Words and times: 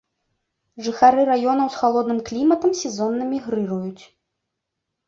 Жыхары 0.87 1.21
раёнаў 1.31 1.67
з 1.75 1.81
халодным 1.83 2.19
кліматам 2.31 2.71
сезонна 2.83 3.23
мігрыруюць. 3.37 4.03